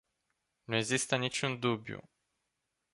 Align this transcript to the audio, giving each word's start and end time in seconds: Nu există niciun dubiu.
Nu 0.67 0.75
există 0.75 1.15
niciun 1.15 1.59
dubiu. 1.59 2.09